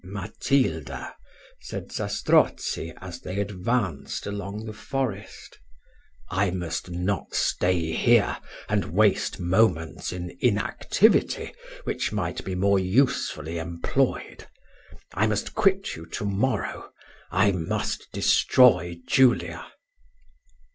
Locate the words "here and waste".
7.91-9.39